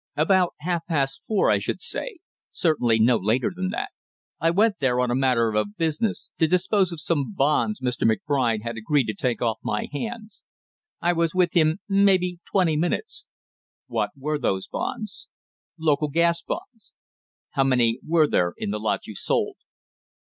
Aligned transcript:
"About 0.17 0.55
half 0.61 0.87
past 0.87 1.21
four, 1.27 1.51
I 1.51 1.59
should 1.59 1.79
say; 1.79 2.17
certainly 2.51 2.97
no 2.99 3.17
later 3.17 3.51
than 3.55 3.69
that. 3.69 3.89
I 4.39 4.49
went 4.49 4.79
there 4.79 4.99
on 4.99 5.11
a 5.11 5.15
matter 5.15 5.51
of 5.53 5.77
business, 5.77 6.31
to 6.39 6.47
dispose 6.47 6.91
of 6.91 6.99
some 6.99 7.35
bonds 7.35 7.81
Mr. 7.81 8.07
McBride 8.09 8.63
had 8.63 8.77
agreed 8.77 9.03
to 9.09 9.13
take 9.13 9.43
off 9.43 9.59
my 9.61 9.89
hands; 9.93 10.41
I 11.01 11.13
was 11.13 11.35
with 11.35 11.53
him, 11.55 11.81
maybe 11.87 12.39
twenty 12.49 12.75
minutes." 12.75 13.27
"What 13.85 14.09
were 14.17 14.39
those 14.39 14.67
bonds?" 14.67 15.27
"Local 15.77 16.07
gas 16.09 16.41
bonds." 16.41 16.93
"How 17.51 17.63
many 17.63 17.99
were 18.03 18.25
there 18.27 18.55
in 18.57 18.71
the 18.71 18.79
lot 18.79 19.05
you 19.05 19.13
sold?" 19.13 19.57